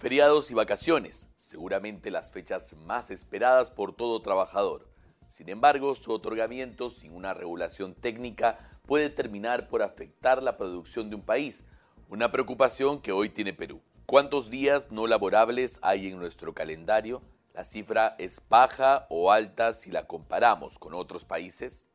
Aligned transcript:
Feriados 0.00 0.50
y 0.50 0.54
vacaciones, 0.54 1.28
seguramente 1.36 2.10
las 2.10 2.32
fechas 2.32 2.74
más 2.86 3.10
esperadas 3.10 3.70
por 3.70 3.94
todo 3.94 4.22
trabajador. 4.22 4.88
Sin 5.28 5.50
embargo, 5.50 5.94
su 5.94 6.10
otorgamiento 6.10 6.88
sin 6.88 7.14
una 7.14 7.34
regulación 7.34 7.94
técnica 7.94 8.80
puede 8.86 9.10
terminar 9.10 9.68
por 9.68 9.82
afectar 9.82 10.42
la 10.42 10.56
producción 10.56 11.10
de 11.10 11.16
un 11.16 11.20
país, 11.20 11.66
una 12.08 12.32
preocupación 12.32 13.02
que 13.02 13.12
hoy 13.12 13.28
tiene 13.28 13.52
Perú. 13.52 13.82
¿Cuántos 14.06 14.48
días 14.48 14.90
no 14.90 15.06
laborables 15.06 15.78
hay 15.82 16.08
en 16.08 16.18
nuestro 16.18 16.54
calendario? 16.54 17.20
¿La 17.52 17.64
cifra 17.66 18.16
es 18.18 18.42
baja 18.48 19.06
o 19.10 19.30
alta 19.30 19.74
si 19.74 19.90
la 19.90 20.06
comparamos 20.06 20.78
con 20.78 20.94
otros 20.94 21.26
países? 21.26 21.90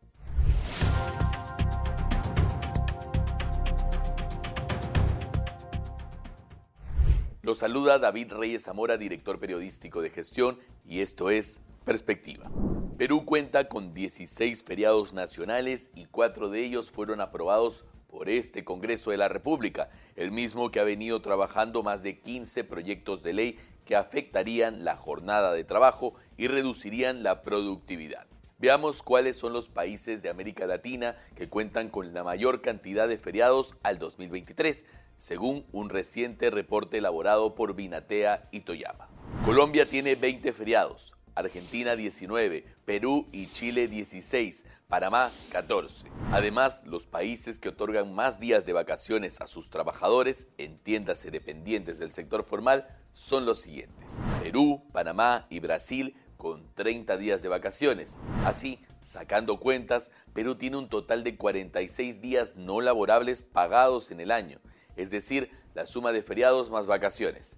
Lo 7.45 7.53
saluda 7.53 7.99
David 7.99 8.33
Reyes 8.33 8.63
Zamora, 8.63 8.97
director 8.97 9.39
periodístico 9.39 10.01
de 10.01 10.09
gestión, 10.09 10.57
y 10.83 11.01
esto 11.01 11.29
es 11.29 11.59
Perspectiva. 11.83 12.49
Perú 12.97 13.23
cuenta 13.23 13.67
con 13.67 13.93
16 13.93 14.63
feriados 14.63 15.13
nacionales 15.13 15.91
y 15.93 16.07
cuatro 16.07 16.49
de 16.49 16.65
ellos 16.65 16.89
fueron 16.89 17.21
aprobados 17.21 17.85
por 18.07 18.29
este 18.29 18.63
Congreso 18.63 19.11
de 19.11 19.17
la 19.17 19.27
República, 19.27 19.91
el 20.15 20.31
mismo 20.31 20.71
que 20.71 20.79
ha 20.79 20.83
venido 20.83 21.21
trabajando 21.21 21.83
más 21.83 22.01
de 22.01 22.19
15 22.19 22.63
proyectos 22.63 23.21
de 23.21 23.33
ley 23.33 23.59
que 23.85 23.95
afectarían 23.95 24.83
la 24.83 24.97
jornada 24.97 25.53
de 25.53 25.63
trabajo 25.63 26.15
y 26.37 26.47
reducirían 26.47 27.21
la 27.21 27.43
productividad. 27.43 28.25
Veamos 28.57 29.03
cuáles 29.03 29.37
son 29.37 29.53
los 29.53 29.69
países 29.69 30.23
de 30.23 30.29
América 30.29 30.65
Latina 30.65 31.15
que 31.35 31.47
cuentan 31.47 31.89
con 31.89 32.11
la 32.11 32.23
mayor 32.23 32.61
cantidad 32.61 33.07
de 33.07 33.19
feriados 33.19 33.75
al 33.83 33.99
2023 33.99 34.85
según 35.17 35.65
un 35.71 35.89
reciente 35.89 36.49
reporte 36.49 36.97
elaborado 36.97 37.55
por 37.55 37.75
Binatea 37.75 38.47
y 38.51 38.61
Toyama. 38.61 39.09
Colombia 39.43 39.85
tiene 39.85 40.15
20 40.15 40.53
feriados, 40.53 41.15
Argentina 41.35 41.95
19, 41.95 42.65
Perú 42.85 43.27
y 43.31 43.47
Chile 43.47 43.87
16, 43.87 44.65
Panamá 44.87 45.29
14. 45.51 46.09
Además, 46.31 46.83
los 46.85 47.07
países 47.07 47.59
que 47.59 47.69
otorgan 47.69 48.13
más 48.13 48.39
días 48.39 48.65
de 48.65 48.73
vacaciones 48.73 49.41
a 49.41 49.47
sus 49.47 49.69
trabajadores, 49.69 50.47
entiéndase 50.57 51.31
dependientes 51.31 51.99
del 51.99 52.11
sector 52.11 52.45
formal, 52.45 52.87
son 53.11 53.45
los 53.45 53.59
siguientes. 53.59 54.19
Perú, 54.41 54.83
Panamá 54.93 55.45
y 55.49 55.59
Brasil 55.59 56.15
con 56.37 56.73
30 56.75 57.17
días 57.17 57.41
de 57.41 57.49
vacaciones. 57.49 58.17
Así, 58.45 58.79
sacando 59.01 59.59
cuentas, 59.59 60.11
Perú 60.33 60.55
tiene 60.55 60.77
un 60.77 60.87
total 60.87 61.23
de 61.23 61.37
46 61.37 62.21
días 62.21 62.55
no 62.55 62.81
laborables 62.81 63.41
pagados 63.41 64.11
en 64.11 64.21
el 64.21 64.31
año 64.31 64.59
es 64.95 65.09
decir, 65.09 65.49
la 65.73 65.85
suma 65.85 66.11
de 66.11 66.21
feriados 66.21 66.71
más 66.71 66.87
vacaciones. 66.87 67.57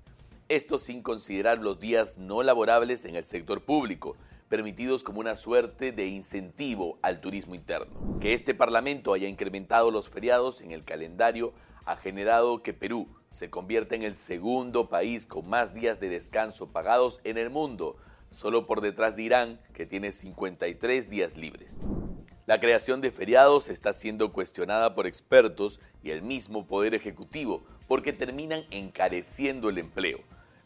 Esto 0.49 0.77
sin 0.77 1.01
considerar 1.01 1.59
los 1.59 1.79
días 1.79 2.17
no 2.17 2.41
laborables 2.41 3.05
en 3.05 3.15
el 3.15 3.25
sector 3.25 3.61
público, 3.61 4.15
permitidos 4.49 5.03
como 5.03 5.19
una 5.19 5.35
suerte 5.35 5.91
de 5.91 6.07
incentivo 6.07 6.97
al 7.01 7.19
turismo 7.19 7.53
interno. 7.53 8.19
Que 8.19 8.33
este 8.33 8.55
Parlamento 8.55 9.13
haya 9.13 9.27
incrementado 9.27 9.91
los 9.91 10.09
feriados 10.09 10.61
en 10.61 10.71
el 10.71 10.85
calendario 10.85 11.53
ha 11.85 11.95
generado 11.95 12.61
que 12.63 12.73
Perú 12.73 13.07
se 13.29 13.49
convierta 13.49 13.95
en 13.95 14.03
el 14.03 14.15
segundo 14.15 14.89
país 14.89 15.25
con 15.25 15.49
más 15.49 15.73
días 15.73 15.99
de 15.99 16.09
descanso 16.09 16.71
pagados 16.71 17.21
en 17.23 17.37
el 17.37 17.49
mundo, 17.49 17.97
solo 18.29 18.67
por 18.67 18.81
detrás 18.81 19.15
de 19.15 19.23
Irán, 19.23 19.59
que 19.73 19.85
tiene 19.85 20.11
53 20.11 21.09
días 21.09 21.37
libres. 21.37 21.83
La 22.47 22.61
creación 22.61 23.01
de 23.01 23.11
feriados 23.11 23.67
está 23.67 23.91
siendo 23.91 24.31
cuestionada 24.31 24.95
por 24.95 25.05
expertos 25.05 25.81
y 26.01 26.11
el 26.11 26.21
mismo 26.21 26.65
Poder 26.65 26.93
Ejecutivo 26.93 27.65
porque 27.89 28.13
terminan 28.13 28.63
encareciendo 28.71 29.67
el 29.67 29.77
empleo. 29.77 30.19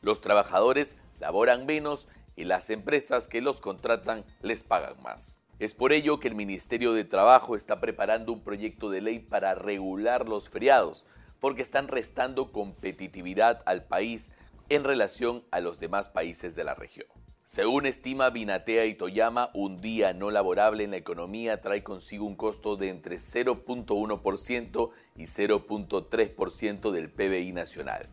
Los 0.04 0.22
trabajadores 0.22 0.98
laboran 1.20 1.66
menos 1.66 2.08
y 2.36 2.44
las 2.44 2.70
empresas 2.70 3.28
que 3.28 3.42
los 3.42 3.62
contratan 3.62 4.24
les 4.44 4.62
pagan 4.62 5.02
más. 5.02 5.42
Es 5.58 5.74
por 5.74 5.92
ello 5.92 6.20
que 6.20 6.28
el 6.28 6.36
Ministerio 6.36 6.94
de 6.94 7.04
Trabajo 7.04 7.56
está 7.56 7.82
preparando 7.82 8.32
un 8.32 8.44
proyecto 8.44 8.92
de 8.92 9.02
ley 9.02 9.18
para 9.18 9.56
regular 9.56 10.30
los 10.30 10.52
feriados, 10.52 11.08
porque 11.40 11.64
están 11.64 11.88
restando 11.88 12.52
competitividad 12.52 13.64
al 13.66 13.86
país 13.86 14.32
en 14.70 14.84
relación 14.84 15.44
a 15.50 15.60
los 15.62 15.80
demás 15.80 16.10
países 16.10 16.54
de 16.54 16.64
la 16.64 16.76
región. 16.76 17.08
Según 17.54 17.86
estima 17.86 18.30
Binatea 18.30 18.86
y 18.86 18.94
Toyama, 18.94 19.52
un 19.54 19.82
día 19.82 20.14
no 20.14 20.32
laborable 20.32 20.86
en 20.86 20.92
la 20.92 20.96
economía 20.96 21.60
trae 21.60 21.84
consigo 21.84 22.26
un 22.26 22.38
costo 22.38 22.78
de 22.78 22.88
entre 22.88 23.18
0.1% 23.18 24.90
y 25.18 25.24
0.3% 25.24 26.92
del 26.92 27.10
PBI 27.10 27.52
nacional. 27.52 28.08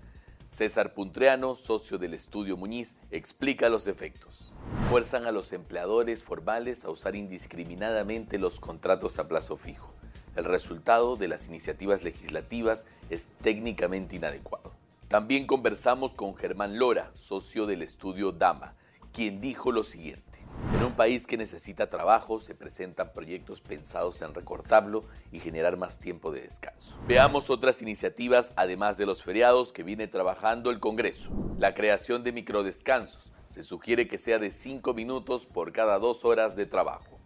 César 0.51 0.93
Puntreano, 0.93 1.55
socio 1.55 1.99
del 1.99 2.15
estudio 2.15 2.57
Muñiz, 2.57 2.97
explica 3.13 3.69
los 3.69 3.87
efectos. 3.87 4.53
Fuerzan 4.91 5.25
a 5.25 5.31
los 5.31 5.53
empleadores 5.53 6.25
formales 6.25 6.85
a 6.85 6.91
usar 6.91 7.15
indiscriminadamente 7.15 8.39
los 8.39 8.59
contratos 8.59 9.21
a 9.21 9.29
plazo 9.29 9.57
fijo. 9.57 9.95
El 10.35 10.47
resultado 10.47 11.15
de 11.15 11.29
las 11.29 11.47
iniciativas 11.47 12.03
legislativas 12.03 12.87
es 13.09 13.29
técnicamente 13.41 14.17
inadecuado. 14.17 14.75
También 15.07 15.47
conversamos 15.47 16.13
con 16.13 16.35
Germán 16.35 16.81
Lora, 16.81 17.13
socio 17.15 17.67
del 17.67 17.83
estudio 17.83 18.33
Dama, 18.33 18.75
quien 19.19 19.41
dijo 19.41 19.73
lo 19.73 19.83
siguiente. 19.83 20.39
En 20.77 20.85
un 20.85 20.93
país 20.93 21.27
que 21.27 21.37
necesita 21.37 21.91
trabajo 21.91 22.39
se 22.39 22.55
presentan 22.55 23.13
proyectos 23.13 23.61
pensados 23.61 24.23
en 24.23 24.33
recortarlo 24.33 25.03
y 25.33 25.41
generar 25.41 25.77
más 25.77 25.99
tiempo 25.99 26.31
de 26.31 26.43
descanso. 26.43 27.01
Veamos 27.09 27.51
otras 27.51 27.83
iniciativas 27.83 28.53
además 28.55 28.97
de 28.97 29.07
los 29.07 29.25
feriados 29.25 29.73
que 29.73 29.83
viene 29.83 30.07
trabajando 30.07 30.71
el 30.71 30.79
Congreso. 30.79 31.31
La 31.59 31.75
creación 31.75 32.23
de 32.23 32.31
microdescansos. 32.31 33.33
Se 33.49 33.65
sugiere 33.65 34.07
que 34.07 34.19
sea 34.19 34.39
de 34.39 34.53
5 34.53 34.95
minutos 34.95 35.47
por 35.47 35.73
cada 35.73 35.99
dos 35.99 36.25
horas 36.25 36.55
de 36.55 36.67
trabajo. 36.67 37.19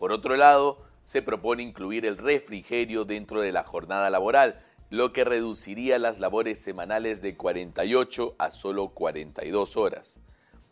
Por 0.00 0.10
otro 0.10 0.34
lado, 0.34 0.82
se 1.04 1.22
propone 1.22 1.62
incluir 1.62 2.06
el 2.06 2.18
refrigerio 2.18 3.04
dentro 3.04 3.40
de 3.40 3.52
la 3.52 3.62
jornada 3.62 4.10
laboral, 4.10 4.60
lo 4.90 5.12
que 5.12 5.22
reduciría 5.22 6.00
las 6.00 6.18
labores 6.18 6.60
semanales 6.60 7.22
de 7.22 7.36
48 7.36 8.34
a 8.36 8.50
solo 8.50 8.88
42 8.88 9.76
horas. 9.76 10.22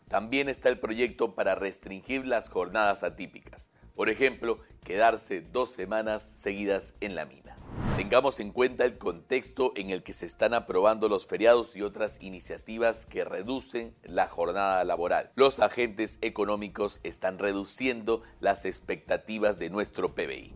También 0.07 0.49
está 0.49 0.69
el 0.69 0.79
proyecto 0.79 1.35
para 1.35 1.55
restringir 1.55 2.25
las 2.25 2.49
jornadas 2.49 3.03
atípicas. 3.03 3.71
Por 3.95 4.09
ejemplo, 4.09 4.59
quedarse 4.83 5.41
dos 5.41 5.71
semanas 5.71 6.21
seguidas 6.21 6.95
en 6.99 7.15
la 7.15 7.25
mina. 7.25 7.57
Tengamos 7.97 8.39
en 8.39 8.51
cuenta 8.51 8.83
el 8.85 8.97
contexto 8.97 9.71
en 9.75 9.89
el 9.89 10.03
que 10.03 10.13
se 10.13 10.25
están 10.25 10.53
aprobando 10.53 11.07
los 11.07 11.25
feriados 11.25 11.75
y 11.75 11.81
otras 11.81 12.21
iniciativas 12.21 13.05
que 13.05 13.23
reducen 13.23 13.95
la 14.03 14.27
jornada 14.27 14.83
laboral. 14.83 15.31
Los 15.35 15.59
agentes 15.59 16.19
económicos 16.21 16.99
están 17.03 17.39
reduciendo 17.39 18.21
las 18.41 18.65
expectativas 18.65 19.59
de 19.59 19.69
nuestro 19.69 20.13
PBI. 20.13 20.53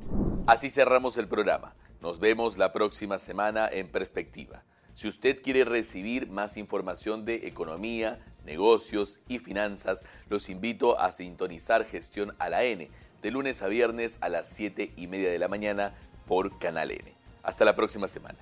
Así 0.47 0.69
cerramos 0.69 1.17
el 1.17 1.27
programa. 1.27 1.75
Nos 2.01 2.19
vemos 2.19 2.57
la 2.57 2.73
próxima 2.73 3.17
semana 3.17 3.67
en 3.71 3.89
perspectiva. 3.89 4.63
Si 4.99 5.07
usted 5.07 5.41
quiere 5.41 5.63
recibir 5.63 6.27
más 6.27 6.57
información 6.57 7.23
de 7.23 7.47
economía, 7.47 8.19
negocios 8.43 9.21
y 9.29 9.39
finanzas, 9.39 10.03
los 10.27 10.49
invito 10.49 10.99
a 10.99 11.13
sintonizar 11.13 11.85
Gestión 11.85 12.35
a 12.37 12.49
la 12.49 12.65
N 12.65 12.89
de 13.21 13.31
lunes 13.31 13.61
a 13.61 13.69
viernes 13.69 14.17
a 14.19 14.27
las 14.27 14.49
7 14.49 14.91
y 14.97 15.07
media 15.07 15.31
de 15.31 15.39
la 15.39 15.47
mañana 15.47 15.93
por 16.27 16.59
Canal 16.59 16.91
N. 16.91 17.13
Hasta 17.43 17.63
la 17.63 17.77
próxima 17.77 18.09
semana. 18.09 18.39